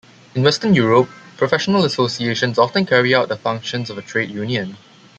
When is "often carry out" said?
2.57-3.29